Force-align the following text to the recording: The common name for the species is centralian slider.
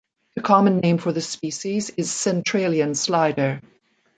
The 0.33 0.41
common 0.41 0.77
name 0.79 0.97
for 0.97 1.11
the 1.11 1.21
species 1.21 1.91
is 1.91 2.09
centralian 2.09 2.95
slider. 2.97 3.61